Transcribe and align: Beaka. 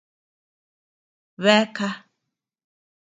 Beaka. 1.43 1.89